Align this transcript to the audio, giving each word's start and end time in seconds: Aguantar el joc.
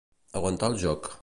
Aguantar 0.41 0.71
el 0.73 0.79
joc. 0.87 1.13